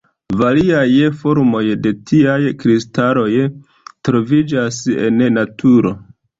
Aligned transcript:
Variaj 0.37 0.87
formoj 1.19 1.61
de 1.83 1.91
tiaj 2.13 2.39
kristaloj 2.65 3.29
troviĝas 4.09 4.83
en 5.09 5.25
naturo. 5.41 5.97